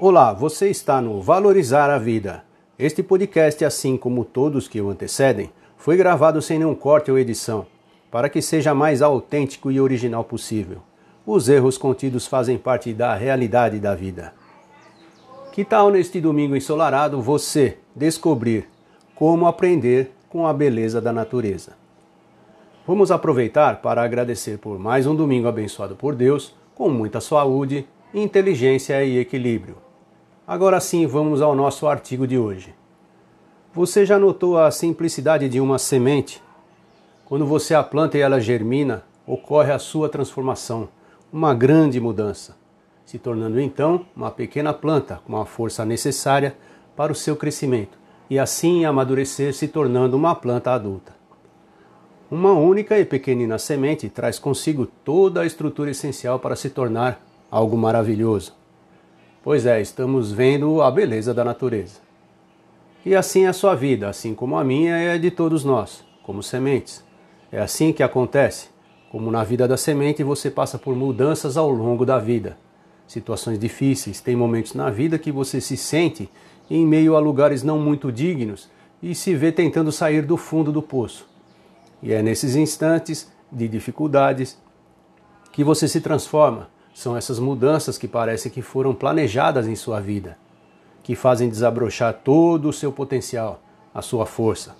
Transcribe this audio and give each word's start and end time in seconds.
Olá, 0.00 0.32
você 0.32 0.68
está 0.68 1.00
no 1.00 1.20
Valorizar 1.20 1.90
a 1.90 1.98
Vida. 1.98 2.44
Este 2.78 3.02
podcast, 3.02 3.64
assim 3.64 3.96
como 3.96 4.24
todos 4.24 4.68
que 4.68 4.80
o 4.80 4.90
antecedem, 4.90 5.50
foi 5.76 5.96
gravado 5.96 6.40
sem 6.40 6.56
nenhum 6.56 6.72
corte 6.72 7.10
ou 7.10 7.18
edição, 7.18 7.66
para 8.08 8.28
que 8.28 8.40
seja 8.40 8.72
mais 8.72 9.02
autêntico 9.02 9.72
e 9.72 9.80
original 9.80 10.22
possível. 10.22 10.78
Os 11.26 11.48
erros 11.48 11.76
contidos 11.76 12.28
fazem 12.28 12.56
parte 12.56 12.94
da 12.94 13.12
realidade 13.16 13.80
da 13.80 13.92
vida. 13.92 14.32
Que 15.50 15.64
tal 15.64 15.90
neste 15.90 16.20
domingo 16.20 16.54
ensolarado 16.54 17.20
você 17.20 17.78
descobrir 17.92 18.68
como 19.16 19.48
aprender 19.48 20.12
com 20.28 20.46
a 20.46 20.52
beleza 20.52 21.00
da 21.00 21.12
natureza? 21.12 21.72
Vamos 22.86 23.10
aproveitar 23.10 23.82
para 23.82 24.04
agradecer 24.04 24.58
por 24.58 24.78
mais 24.78 25.08
um 25.08 25.16
domingo 25.16 25.48
abençoado 25.48 25.96
por 25.96 26.14
Deus, 26.14 26.54
com 26.72 26.88
muita 26.88 27.20
saúde, 27.20 27.84
inteligência 28.14 29.04
e 29.04 29.18
equilíbrio. 29.18 29.87
Agora 30.48 30.80
sim, 30.80 31.06
vamos 31.06 31.42
ao 31.42 31.54
nosso 31.54 31.86
artigo 31.86 32.26
de 32.26 32.38
hoje. 32.38 32.74
Você 33.74 34.06
já 34.06 34.18
notou 34.18 34.58
a 34.58 34.70
simplicidade 34.70 35.46
de 35.46 35.60
uma 35.60 35.78
semente? 35.78 36.42
Quando 37.26 37.44
você 37.44 37.74
a 37.74 37.82
planta 37.82 38.16
e 38.16 38.22
ela 38.22 38.40
germina, 38.40 39.04
ocorre 39.26 39.70
a 39.70 39.78
sua 39.78 40.08
transformação, 40.08 40.88
uma 41.30 41.52
grande 41.52 42.00
mudança, 42.00 42.56
se 43.04 43.18
tornando 43.18 43.60
então 43.60 44.06
uma 44.16 44.30
pequena 44.30 44.72
planta 44.72 45.20
com 45.26 45.36
a 45.36 45.44
força 45.44 45.84
necessária 45.84 46.56
para 46.96 47.12
o 47.12 47.14
seu 47.14 47.36
crescimento 47.36 47.98
e 48.30 48.38
assim 48.38 48.86
amadurecer, 48.86 49.52
se 49.52 49.68
tornando 49.68 50.16
uma 50.16 50.34
planta 50.34 50.70
adulta. 50.70 51.14
Uma 52.30 52.54
única 52.54 52.98
e 52.98 53.04
pequenina 53.04 53.58
semente 53.58 54.08
traz 54.08 54.38
consigo 54.38 54.86
toda 54.86 55.42
a 55.42 55.46
estrutura 55.46 55.90
essencial 55.90 56.38
para 56.38 56.56
se 56.56 56.70
tornar 56.70 57.20
algo 57.50 57.76
maravilhoso. 57.76 58.57
Pois 59.48 59.64
é, 59.64 59.80
estamos 59.80 60.30
vendo 60.30 60.82
a 60.82 60.90
beleza 60.90 61.32
da 61.32 61.42
natureza. 61.42 62.00
E 63.02 63.16
assim 63.16 63.44
é 63.44 63.48
a 63.48 63.54
sua 63.54 63.74
vida, 63.74 64.06
assim 64.06 64.34
como 64.34 64.58
a 64.58 64.62
minha 64.62 64.94
é 64.94 65.16
de 65.16 65.30
todos 65.30 65.64
nós, 65.64 66.04
como 66.22 66.42
sementes. 66.42 67.02
É 67.50 67.58
assim 67.58 67.90
que 67.90 68.02
acontece. 68.02 68.68
Como 69.10 69.30
na 69.30 69.42
vida 69.42 69.66
da 69.66 69.78
semente, 69.78 70.22
você 70.22 70.50
passa 70.50 70.78
por 70.78 70.94
mudanças 70.94 71.56
ao 71.56 71.70
longo 71.70 72.04
da 72.04 72.18
vida. 72.18 72.58
Situações 73.06 73.58
difíceis, 73.58 74.20
tem 74.20 74.36
momentos 74.36 74.74
na 74.74 74.90
vida 74.90 75.18
que 75.18 75.32
você 75.32 75.62
se 75.62 75.78
sente 75.78 76.28
em 76.68 76.86
meio 76.86 77.16
a 77.16 77.18
lugares 77.18 77.62
não 77.62 77.78
muito 77.78 78.12
dignos 78.12 78.68
e 79.02 79.14
se 79.14 79.34
vê 79.34 79.50
tentando 79.50 79.90
sair 79.90 80.26
do 80.26 80.36
fundo 80.36 80.70
do 80.70 80.82
poço. 80.82 81.26
E 82.02 82.12
é 82.12 82.22
nesses 82.22 82.54
instantes 82.54 83.32
de 83.50 83.66
dificuldades 83.66 84.58
que 85.50 85.64
você 85.64 85.88
se 85.88 86.02
transforma 86.02 86.68
são 86.98 87.16
essas 87.16 87.38
mudanças 87.38 87.96
que 87.96 88.08
parecem 88.08 88.50
que 88.50 88.60
foram 88.60 88.92
planejadas 88.92 89.68
em 89.68 89.76
sua 89.76 90.00
vida, 90.00 90.36
que 91.00 91.14
fazem 91.14 91.48
desabrochar 91.48 92.12
todo 92.12 92.68
o 92.68 92.72
seu 92.72 92.90
potencial, 92.90 93.62
a 93.94 94.02
sua 94.02 94.26
força. 94.26 94.74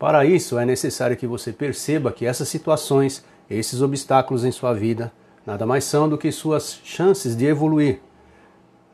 Para 0.00 0.24
isso, 0.26 0.58
é 0.58 0.66
necessário 0.66 1.16
que 1.16 1.24
você 1.24 1.52
perceba 1.52 2.10
que 2.10 2.26
essas 2.26 2.48
situações, 2.48 3.24
esses 3.48 3.80
obstáculos 3.82 4.44
em 4.44 4.50
sua 4.50 4.72
vida, 4.72 5.12
nada 5.46 5.64
mais 5.64 5.84
são 5.84 6.08
do 6.08 6.18
que 6.18 6.32
suas 6.32 6.80
chances 6.82 7.36
de 7.36 7.46
evoluir, 7.46 8.00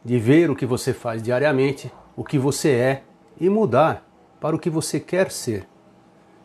de 0.04 0.18
ver 0.18 0.50
o 0.50 0.54
que 0.54 0.66
você 0.66 0.92
faz 0.92 1.22
diariamente, 1.22 1.90
o 2.14 2.22
que 2.22 2.38
você 2.38 2.72
é 2.72 3.02
e 3.40 3.48
mudar 3.48 4.06
para 4.38 4.54
o 4.54 4.58
que 4.58 4.68
você 4.68 5.00
quer 5.00 5.30
ser. 5.30 5.66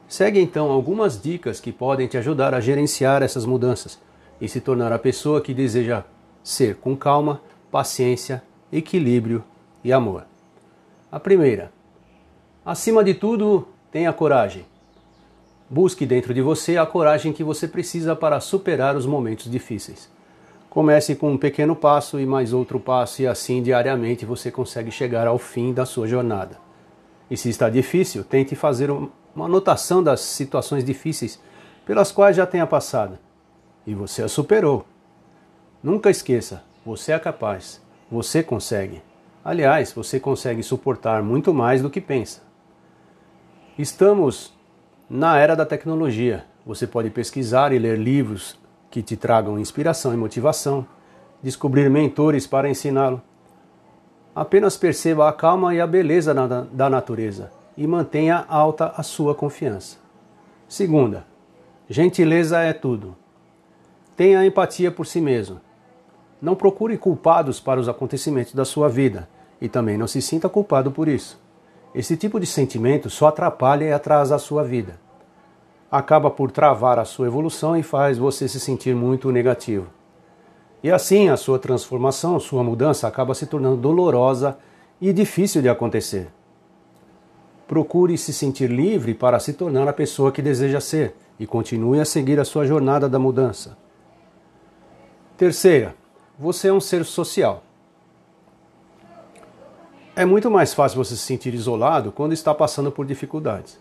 Segue 0.08 0.40
então 0.40 0.72
algumas 0.72 1.22
dicas 1.22 1.60
que 1.60 1.74
podem 1.74 2.08
te 2.08 2.18
ajudar 2.18 2.54
a 2.54 2.62
gerenciar 2.62 3.22
essas 3.22 3.46
mudanças 3.46 4.00
e 4.40 4.48
se 4.48 4.60
tornar 4.60 4.92
a 4.92 5.00
pessoa 5.00 5.42
que 5.42 5.54
deseja 5.54 6.04
ser 6.44 6.76
com 6.76 6.96
calma, 6.96 7.42
paciência, 7.72 8.44
equilíbrio 8.72 9.44
e 9.84 9.94
amor. 9.94 10.26
A 11.12 11.20
primeira, 11.20 11.72
acima 12.66 13.04
de 13.04 13.14
tudo, 13.14 13.68
tenha 13.92 14.12
coragem. 14.12 14.66
Busque 15.70 16.06
dentro 16.06 16.34
de 16.34 16.42
você 16.42 16.78
a 16.78 16.86
coragem 16.86 17.32
que 17.32 17.44
você 17.44 17.68
precisa 17.68 18.16
para 18.16 18.40
superar 18.40 18.96
os 18.96 19.06
momentos 19.06 19.50
difíceis. 19.50 20.12
Comece 20.70 21.16
com 21.16 21.32
um 21.32 21.38
pequeno 21.38 21.76
passo 21.76 22.20
e 22.20 22.26
mais 22.26 22.52
outro 22.52 22.80
passo, 22.80 23.22
e 23.22 23.28
assim 23.28 23.62
diariamente 23.62 24.26
você 24.26 24.52
consegue 24.52 24.92
chegar 24.92 25.28
ao 25.28 25.38
fim 25.38 25.72
da 25.72 25.86
sua 25.86 26.08
jornada. 26.08 26.58
E 27.30 27.38
se 27.38 27.50
está 27.50 27.70
difícil, 27.70 28.24
tente 28.24 28.56
fazer 28.56 28.92
uma 28.92 29.46
anotação 29.46 30.04
das 30.04 30.20
situações 30.20 30.84
difíceis 30.84 31.40
pelas 31.86 32.12
quais 32.12 32.36
já 32.36 32.46
tenha 32.46 32.68
passado 32.68 33.18
e 33.86 33.94
você 33.94 34.24
a 34.24 34.28
superou. 34.28 34.86
Nunca 35.82 36.10
esqueça, 36.10 36.64
você 36.86 37.12
é 37.12 37.20
capaz, 37.20 37.82
você 38.10 38.42
consegue. 38.42 39.02
Aliás, 39.44 39.92
você 39.92 40.20
consegue 40.20 40.64
suportar 40.64 41.22
muito 41.22 41.54
mais 41.54 41.82
do 41.82 41.90
que 41.90 42.00
pensa. 42.00 42.42
Estamos 43.78 44.54
na 45.10 45.38
era 45.38 45.56
da 45.56 45.66
tecnologia. 45.66 46.46
Você 46.66 46.88
pode 46.88 47.10
pesquisar 47.10 47.74
e 47.74 47.80
ler 47.80 47.98
livros 47.98 48.58
que 48.90 49.02
te 49.02 49.18
tragam 49.18 49.60
inspiração 49.60 50.14
e 50.14 50.18
motivação, 50.18 50.88
descobrir 51.42 51.90
mentores 51.90 52.48
para 52.48 52.70
ensiná-lo. 52.70 53.22
Apenas 54.34 54.78
perceba 54.78 55.28
a 55.28 55.34
calma 55.34 55.76
e 55.76 55.82
a 55.82 55.88
beleza 55.88 56.34
da 56.34 56.90
natureza 56.90 57.52
e 57.76 57.86
mantenha 57.86 58.46
alta 58.48 58.94
a 58.96 59.04
sua 59.04 59.36
confiança. 59.36 59.98
Segunda, 60.68 61.26
gentileza 61.90 62.60
é 62.60 62.72
tudo. 62.72 63.16
Tenha 64.16 64.46
empatia 64.46 64.92
por 64.92 65.08
si 65.08 65.20
mesmo. 65.20 65.60
Não 66.42 66.56
procure 66.56 66.98
culpados 66.98 67.60
para 67.60 67.80
os 67.80 67.90
acontecimentos 67.90 68.54
da 68.54 68.64
sua 68.64 68.88
vida 68.88 69.28
e 69.60 69.68
também 69.68 69.98
não 69.98 70.08
se 70.08 70.22
sinta 70.22 70.48
culpado 70.48 70.92
por 70.92 71.08
isso. 71.08 71.42
Esse 71.96 72.16
tipo 72.18 72.40
de 72.40 72.46
sentimento 72.46 73.10
só 73.10 73.28
atrapalha 73.28 73.86
e 73.86 73.94
atrasa 73.94 74.36
a 74.36 74.40
sua 74.40 74.64
vida. 74.64 75.00
Acaba 75.90 76.30
por 76.30 76.52
travar 76.52 77.00
a 77.00 77.06
sua 77.06 77.28
evolução 77.28 77.78
e 77.78 77.82
faz 77.82 78.18
você 78.18 78.48
se 78.48 78.60
sentir 78.60 78.96
muito 78.96 79.32
negativo. 79.32 79.88
E 80.84 80.92
assim 80.92 81.30
a 81.30 81.38
sua 81.38 81.58
transformação, 81.58 82.40
sua 82.40 82.64
mudança 82.64 83.08
acaba 83.08 83.34
se 83.34 83.46
tornando 83.46 83.78
dolorosa 83.78 84.58
e 85.00 85.14
difícil 85.14 85.62
de 85.62 85.70
acontecer. 85.70 86.28
Procure 87.68 88.18
se 88.18 88.34
sentir 88.34 88.70
livre 88.70 89.14
para 89.14 89.40
se 89.40 89.54
tornar 89.54 89.88
a 89.88 89.94
pessoa 89.94 90.32
que 90.32 90.42
deseja 90.42 90.82
ser 90.82 91.16
e 91.40 91.48
continue 91.48 92.00
a 92.00 92.06
seguir 92.06 92.40
a 92.40 92.46
sua 92.46 92.66
jornada 92.66 93.08
da 93.08 93.18
mudança. 93.18 93.82
Terceira, 95.44 95.94
você 96.40 96.70
é 96.70 96.74
um 96.74 96.80
ser 96.80 97.04
social. 97.04 97.64
É 100.16 100.24
muito 100.24 100.50
mais 100.50 100.74
fácil 100.74 101.04
você 101.04 101.18
se 101.18 101.22
sentir 101.22 101.54
isolado 101.54 102.14
quando 102.14 102.32
está 102.32 102.56
passando 102.56 102.90
por 102.90 103.06
dificuldades. 103.06 103.78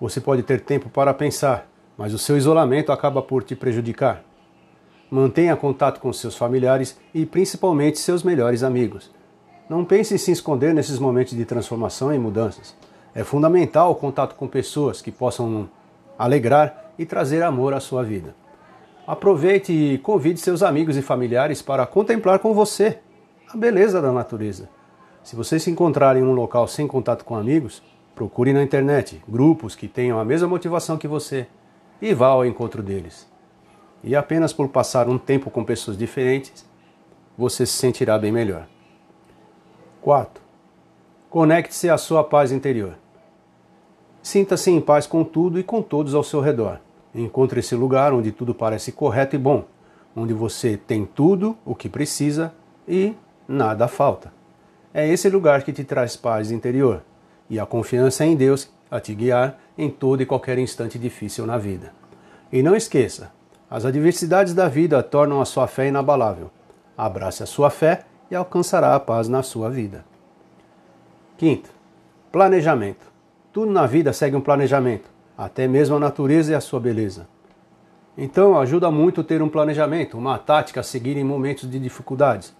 Você 0.00 0.20
pode 0.20 0.42
ter 0.42 0.62
tempo 0.62 0.88
para 0.88 1.14
pensar, 1.14 1.68
mas 1.96 2.12
o 2.12 2.18
seu 2.18 2.36
isolamento 2.36 2.90
acaba 2.90 3.22
por 3.22 3.44
te 3.44 3.54
prejudicar. 3.54 4.24
Mantenha 5.08 5.54
contato 5.54 6.00
com 6.00 6.12
seus 6.12 6.36
familiares 6.36 6.98
e 7.14 7.24
principalmente 7.24 8.00
seus 8.00 8.24
melhores 8.24 8.64
amigos. 8.64 9.08
Não 9.70 9.84
pense 9.84 10.14
em 10.14 10.18
se 10.18 10.32
esconder 10.32 10.74
nesses 10.74 10.98
momentos 10.98 11.36
de 11.36 11.44
transformação 11.44 12.12
e 12.12 12.18
mudanças. 12.18 12.74
É 13.14 13.22
fundamental 13.22 13.92
o 13.92 13.94
contato 13.94 14.34
com 14.34 14.48
pessoas 14.48 15.00
que 15.00 15.12
possam 15.12 15.70
alegrar 16.18 16.92
e 16.98 17.06
trazer 17.06 17.44
amor 17.44 17.72
à 17.72 17.78
sua 17.78 18.02
vida. 18.02 18.34
Aproveite 19.06 19.70
e 19.70 19.98
convide 19.98 20.40
seus 20.40 20.62
amigos 20.62 20.96
e 20.96 21.02
familiares 21.02 21.60
para 21.60 21.86
contemplar 21.86 22.38
com 22.38 22.54
você 22.54 22.98
a 23.52 23.56
beleza 23.56 24.00
da 24.00 24.10
natureza. 24.10 24.68
Se 25.22 25.36
você 25.36 25.58
se 25.58 25.70
encontrar 25.70 26.16
em 26.16 26.22
um 26.22 26.32
local 26.32 26.66
sem 26.66 26.86
contato 26.86 27.22
com 27.22 27.36
amigos, 27.36 27.82
procure 28.14 28.54
na 28.54 28.62
internet 28.62 29.22
grupos 29.28 29.74
que 29.74 29.88
tenham 29.88 30.18
a 30.18 30.24
mesma 30.24 30.48
motivação 30.48 30.96
que 30.96 31.06
você 31.06 31.46
e 32.00 32.14
vá 32.14 32.28
ao 32.28 32.46
encontro 32.46 32.82
deles. 32.82 33.28
E 34.02 34.16
apenas 34.16 34.54
por 34.54 34.68
passar 34.68 35.06
um 35.06 35.18
tempo 35.18 35.50
com 35.50 35.62
pessoas 35.64 35.98
diferentes, 35.98 36.64
você 37.36 37.66
se 37.66 37.72
sentirá 37.72 38.18
bem 38.18 38.32
melhor. 38.32 38.66
4. 40.00 40.42
Conecte-se 41.28 41.90
à 41.90 41.98
sua 41.98 42.24
paz 42.24 42.52
interior. 42.52 42.94
Sinta-se 44.22 44.70
em 44.70 44.80
paz 44.80 45.06
com 45.06 45.22
tudo 45.24 45.58
e 45.58 45.62
com 45.62 45.82
todos 45.82 46.14
ao 46.14 46.24
seu 46.24 46.40
redor. 46.40 46.80
Encontre 47.14 47.60
esse 47.60 47.76
lugar 47.76 48.12
onde 48.12 48.32
tudo 48.32 48.52
parece 48.52 48.90
correto 48.90 49.36
e 49.36 49.38
bom, 49.38 49.64
onde 50.16 50.34
você 50.34 50.76
tem 50.76 51.06
tudo 51.06 51.56
o 51.64 51.74
que 51.74 51.88
precisa 51.88 52.52
e 52.88 53.14
nada 53.46 53.86
falta. 53.86 54.32
É 54.92 55.06
esse 55.06 55.28
lugar 55.28 55.62
que 55.62 55.72
te 55.72 55.84
traz 55.84 56.16
paz 56.16 56.50
interior 56.50 57.02
e 57.48 57.60
a 57.60 57.66
confiança 57.66 58.24
em 58.24 58.34
Deus 58.34 58.68
a 58.90 58.98
te 58.98 59.14
guiar 59.14 59.58
em 59.78 59.88
todo 59.90 60.22
e 60.22 60.26
qualquer 60.26 60.58
instante 60.58 60.98
difícil 60.98 61.46
na 61.46 61.56
vida. 61.56 61.92
E 62.52 62.62
não 62.62 62.74
esqueça, 62.74 63.32
as 63.70 63.84
adversidades 63.84 64.54
da 64.54 64.68
vida 64.68 65.02
tornam 65.02 65.40
a 65.40 65.44
sua 65.44 65.66
fé 65.66 65.88
inabalável. 65.88 66.50
Abrace 66.96 67.42
a 67.42 67.46
sua 67.46 67.70
fé 67.70 68.04
e 68.30 68.34
alcançará 68.34 68.94
a 68.94 69.00
paz 69.00 69.28
na 69.28 69.42
sua 69.42 69.68
vida. 69.70 70.04
Quinto, 71.36 71.70
planejamento. 72.30 73.12
Tudo 73.52 73.70
na 73.70 73.86
vida 73.86 74.12
segue 74.12 74.36
um 74.36 74.40
planejamento 74.40 75.13
até 75.36 75.66
mesmo 75.66 75.96
a 75.96 76.00
natureza 76.00 76.52
e 76.52 76.54
a 76.54 76.60
sua 76.60 76.80
beleza. 76.80 77.28
Então, 78.16 78.58
ajuda 78.58 78.90
muito 78.90 79.24
ter 79.24 79.42
um 79.42 79.48
planejamento, 79.48 80.16
uma 80.16 80.38
tática 80.38 80.80
a 80.80 80.84
seguir 80.84 81.16
em 81.16 81.24
momentos 81.24 81.68
de 81.68 81.78
dificuldades. 81.78 82.54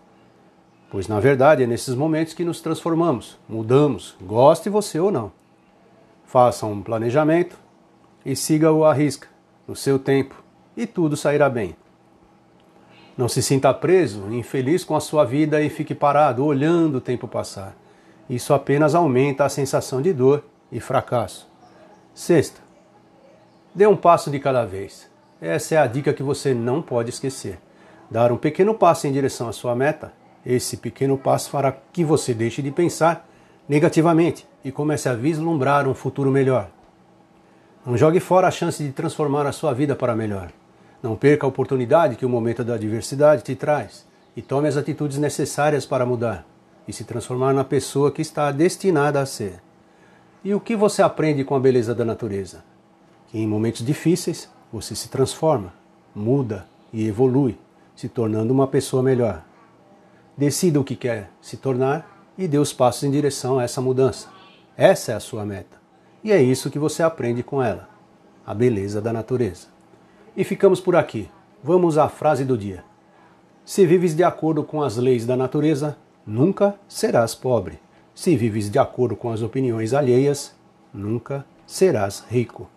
Pois 0.91 1.09
na 1.09 1.19
verdade 1.19 1.62
é 1.62 1.67
nesses 1.67 1.94
momentos 1.94 2.35
que 2.35 2.44
nos 2.44 2.61
transformamos, 2.61 3.38
mudamos, 3.49 4.17
goste 4.23 4.69
você 4.69 4.99
ou 4.99 5.11
não. 5.11 5.32
Faça 6.25 6.67
um 6.67 6.82
planejamento 6.82 7.56
e 8.25 8.35
siga-o 8.35 8.85
à 8.85 8.93
risca, 8.93 9.29
no 9.67 9.77
seu 9.77 9.99
tempo, 9.99 10.43
e 10.77 10.87
tudo 10.87 11.17
sairá 11.17 11.49
bem. 11.49 11.77
Não 13.17 13.29
se 13.29 13.43
sinta 13.43 13.73
preso, 13.73 14.32
infeliz 14.32 14.82
com 14.82 14.97
a 14.97 15.00
sua 15.00 15.25
vida 15.25 15.62
e 15.62 15.69
fique 15.69 15.94
parado, 15.94 16.44
olhando 16.44 16.97
o 16.97 17.00
tempo 17.00 17.29
passar. 17.29 17.77
Isso 18.29 18.53
apenas 18.53 18.94
aumenta 18.94 19.44
a 19.44 19.49
sensação 19.49 20.03
de 20.03 20.12
dor 20.12 20.44
e 20.73 20.81
fracasso. 20.81 21.49
Sexta, 22.12 22.61
dê 23.75 23.87
um 23.87 23.97
passo 23.97 24.31
de 24.31 24.38
cada 24.38 24.65
vez. 24.65 25.11
Essa 25.41 25.75
é 25.75 25.79
a 25.79 25.87
dica 25.87 26.12
que 26.12 26.23
você 26.23 26.55
não 26.55 26.81
pode 26.81 27.11
esquecer. 27.11 27.59
Dar 28.11 28.31
um 28.31 28.37
pequeno 28.37 28.75
passo 28.75 29.06
em 29.06 29.12
direção 29.12 29.49
à 29.49 29.53
sua 29.53 29.75
meta. 29.75 30.12
Esse 30.47 30.76
pequeno 30.76 31.19
passo 31.19 31.50
fará 31.50 31.75
que 31.93 32.05
você 32.05 32.32
deixe 32.32 32.62
de 32.62 32.71
pensar 32.71 33.29
negativamente 33.69 34.47
e 34.65 34.71
comece 34.71 35.09
a 35.09 35.15
vislumbrar 35.15 35.88
um 35.88 35.94
futuro 35.94 36.31
melhor. 36.31 36.71
Não 37.85 37.97
jogue 37.97 38.21
fora 38.21 38.47
a 38.47 38.50
chance 38.50 38.82
de 38.82 38.93
transformar 38.93 39.47
a 39.47 39.53
sua 39.53 39.75
vida 39.75 39.97
para 39.97 40.15
melhor. 40.15 40.50
Não 41.03 41.17
perca 41.17 41.47
a 41.47 41.49
oportunidade 41.49 42.17
que 42.17 42.25
o 42.25 42.29
momento 42.29 42.65
da 42.65 42.75
adversidade 42.75 43.43
te 43.43 43.55
traz 43.55 44.06
e 44.37 44.41
tome 44.41 44.69
as 44.69 44.77
atitudes 44.77 45.19
necessárias 45.19 45.85
para 45.85 46.06
mudar 46.06 46.47
e 46.87 46.93
se 46.93 47.05
transformar 47.05 47.53
na 47.53 47.65
pessoa 47.65 48.11
que 48.11 48.23
está 48.23 48.50
destinada 48.50 49.20
a 49.20 49.27
ser. 49.27 49.61
E 50.43 50.55
o 50.55 50.61
que 50.61 50.77
você 50.77 51.03
aprende 51.03 51.44
com 51.44 51.55
a 51.55 51.61
beleza 51.61 51.94
da 51.94 52.05
natureza? 52.05 52.62
Em 53.34 53.48
momentos 53.48 53.84
difíceis 53.84 54.48
você 54.72 54.94
se 54.94 55.08
transforma, 55.08 55.75
muda 56.14 56.69
e 56.92 57.04
evolui, 57.04 57.58
se 57.96 58.08
tornando 58.08 58.52
uma 58.52 58.69
pessoa 58.69 59.02
melhor. 59.02 59.44
Decida 60.36 60.78
o 60.78 60.84
que 60.84 60.94
quer 60.94 61.32
se 61.40 61.56
tornar 61.56 62.31
e 62.38 62.46
dê 62.46 62.58
os 62.58 62.72
passos 62.72 63.02
em 63.02 63.10
direção 63.10 63.58
a 63.58 63.64
essa 63.64 63.81
mudança. 63.81 64.28
Essa 64.76 65.10
é 65.10 65.14
a 65.16 65.20
sua 65.20 65.44
meta. 65.44 65.76
E 66.22 66.31
é 66.31 66.40
isso 66.40 66.70
que 66.70 66.78
você 66.78 67.02
aprende 67.02 67.42
com 67.42 67.60
ela: 67.60 67.88
a 68.46 68.54
beleza 68.54 69.00
da 69.00 69.12
natureza. 69.12 69.66
E 70.36 70.44
ficamos 70.44 70.81
por 70.81 70.94
aqui. 70.94 71.28
Vamos 71.60 71.98
à 71.98 72.08
frase 72.08 72.44
do 72.44 72.56
dia. 72.56 72.84
Se 73.64 73.84
vives 73.84 74.14
de 74.14 74.22
acordo 74.22 74.62
com 74.62 74.81
as 74.81 74.96
leis 74.96 75.26
da 75.26 75.36
natureza, 75.36 75.96
nunca 76.25 76.78
serás 76.86 77.34
pobre. 77.34 77.81
Se 78.14 78.36
vives 78.36 78.70
de 78.70 78.78
acordo 78.78 79.16
com 79.16 79.32
as 79.32 79.42
opiniões 79.42 79.92
alheias, 79.92 80.54
nunca 80.92 81.44
serás 81.66 82.25
rico. 82.28 82.69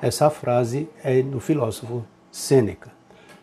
Essa 0.00 0.30
frase 0.30 0.88
é 1.02 1.20
do 1.22 1.40
filósofo 1.40 2.04
Sêneca. 2.30 2.92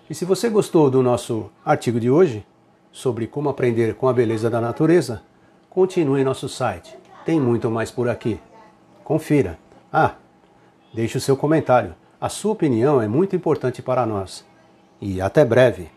E 0.10 0.16
se 0.16 0.24
você 0.24 0.50
gostou 0.50 0.90
do 0.90 1.04
nosso 1.04 1.52
artigo 1.66 2.00
de 2.00 2.10
hoje, 2.10 2.46
sobre 2.94 3.28
como 3.28 3.50
aprender 3.50 3.96
com 3.96 4.08
a 4.08 4.14
beleza 4.14 4.50
da 4.50 4.62
natureza, 4.62 5.22
continue 5.70 6.22
em 6.22 6.24
nosso 6.24 6.48
site. 6.48 6.98
Tem 7.26 7.42
muito 7.42 7.70
mais 7.70 7.92
por 7.92 8.08
aqui. 8.08 8.40
Confira. 9.04 9.60
Ah, 9.92 10.16
deixe 10.94 11.18
o 11.18 11.22
seu 11.22 11.36
comentário. 11.36 11.94
A 12.22 12.30
sua 12.30 12.54
opinião 12.54 13.02
é 13.02 13.08
muito 13.08 13.36
importante 13.36 13.82
para 13.82 14.06
nós. 14.06 14.46
E 15.02 15.20
até 15.20 15.44
breve! 15.44 15.95